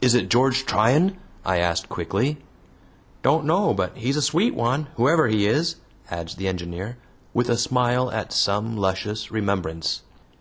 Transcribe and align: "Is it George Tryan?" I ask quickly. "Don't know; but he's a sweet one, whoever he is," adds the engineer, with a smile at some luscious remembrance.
"Is 0.00 0.14
it 0.14 0.30
George 0.30 0.64
Tryan?" 0.64 1.16
I 1.44 1.58
ask 1.58 1.88
quickly. 1.88 2.38
"Don't 3.24 3.44
know; 3.44 3.74
but 3.74 3.96
he's 3.96 4.16
a 4.16 4.22
sweet 4.22 4.54
one, 4.54 4.86
whoever 4.94 5.26
he 5.26 5.48
is," 5.48 5.74
adds 6.08 6.36
the 6.36 6.46
engineer, 6.46 6.98
with 7.34 7.48
a 7.50 7.58
smile 7.58 8.12
at 8.12 8.32
some 8.32 8.76
luscious 8.76 9.32
remembrance. 9.32 10.02